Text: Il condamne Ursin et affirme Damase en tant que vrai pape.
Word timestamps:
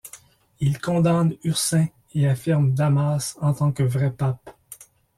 Il 0.59 0.79
condamne 0.79 1.35
Ursin 1.43 1.85
et 2.15 2.27
affirme 2.27 2.73
Damase 2.73 3.35
en 3.39 3.53
tant 3.53 3.71
que 3.71 3.83
vrai 3.83 4.09
pape. 4.09 4.55